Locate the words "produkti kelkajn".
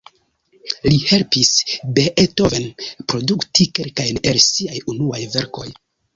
3.13-4.19